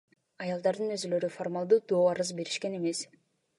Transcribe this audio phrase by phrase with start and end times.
[0.45, 3.07] Аялдардын өзүлөрү формалдуу доо арыз беришкен эмес.